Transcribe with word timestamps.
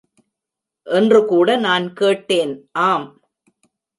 என்று 0.87 1.25
கூட 1.25 1.57
நான் 1.57 1.93
கேட்டேன். 1.93 2.53
ஆம்! 2.71 3.07